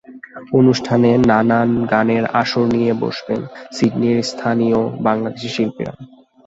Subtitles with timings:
[0.53, 3.41] অনুষ্ঠানে নানান গানের আসর নিয়ে বসবেন
[3.71, 5.93] সিডনির স্থানীয় বাংলাদেশি শিল্পীরা।